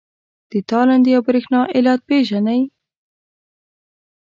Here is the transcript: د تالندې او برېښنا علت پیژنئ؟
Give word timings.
د 0.51 0.53
تالندې 0.69 1.11
او 1.17 1.21
برېښنا 1.27 1.61
علت 1.75 1.99
پیژنئ؟ 2.09 2.61